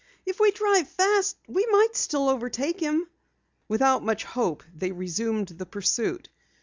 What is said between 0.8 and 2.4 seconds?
fast we might still